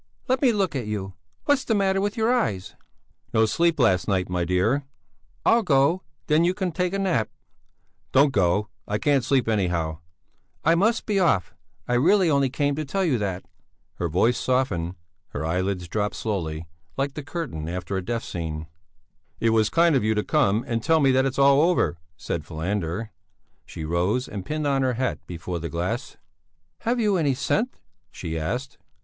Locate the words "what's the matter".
1.45-2.01